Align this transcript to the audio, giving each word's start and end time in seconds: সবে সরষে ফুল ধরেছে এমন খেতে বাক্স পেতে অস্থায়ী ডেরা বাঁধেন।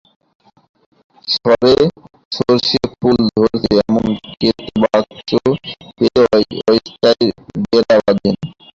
সবে 1.27 1.73
সরষে 2.31 2.79
ফুল 2.93 3.17
ধরেছে 3.29 3.71
এমন 3.83 4.05
খেতে 4.29 4.65
বাক্স 4.81 5.29
পেতে 5.97 6.21
অস্থায়ী 6.69 7.27
ডেরা 7.63 7.95
বাঁধেন। 8.05 8.35